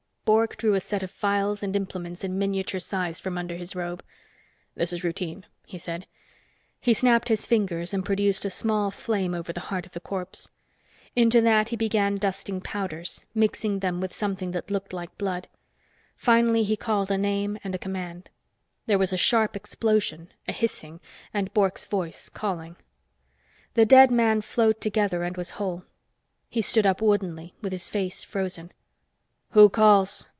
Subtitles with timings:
[0.23, 4.01] Bork drew a set of phials and implements in miniature size from under his robe.
[4.75, 6.05] "This is routine," he said.
[6.79, 10.49] He snapped his fingers and produced a small flame over the heart of the corpse.
[11.17, 15.49] Into that he began dusting powders, mixing them with something that looked like blood.
[16.15, 18.29] Finally he called a name and a command.
[18.85, 21.01] There was a sharp explosion, a hissing,
[21.33, 22.77] and Bork's voice calling.
[23.73, 25.83] The dead man flowed together and was whole.
[26.47, 28.71] He stood up woodenly, with his face frozen.
[29.53, 30.29] "Who calls?"